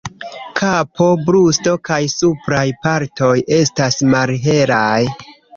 Kapo, 0.59 1.09
brusto 1.27 1.75
kaj 1.91 1.99
supraj 2.15 2.65
partoj 2.87 3.31
estas 3.61 4.03
malhelaj. 4.15 5.01